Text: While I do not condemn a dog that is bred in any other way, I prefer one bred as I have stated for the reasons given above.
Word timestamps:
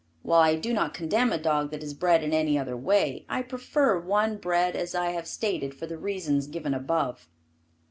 While 0.23 0.41
I 0.41 0.55
do 0.55 0.73
not 0.73 0.95
condemn 0.95 1.31
a 1.31 1.37
dog 1.37 1.69
that 1.69 1.83
is 1.83 1.93
bred 1.93 2.23
in 2.23 2.33
any 2.33 2.57
other 2.57 2.75
way, 2.75 3.23
I 3.29 3.43
prefer 3.43 3.99
one 3.99 4.37
bred 4.37 4.75
as 4.75 4.95
I 4.95 5.11
have 5.11 5.27
stated 5.27 5.75
for 5.75 5.85
the 5.85 5.99
reasons 5.99 6.47
given 6.47 6.73
above. 6.73 7.27